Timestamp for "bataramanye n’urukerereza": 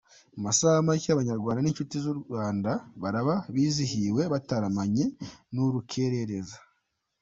4.33-6.57